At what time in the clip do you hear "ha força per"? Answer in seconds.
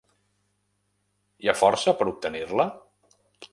1.53-2.09